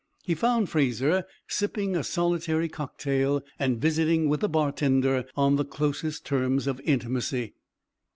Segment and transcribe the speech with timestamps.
[0.23, 6.25] He found Fraser sipping a solitary cocktail and visiting with the bartender on the closest
[6.25, 7.53] terms of intimacy.